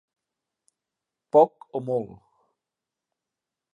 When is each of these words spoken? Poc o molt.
Poc 1.37 1.67
o 1.81 1.85
molt. 1.91 2.17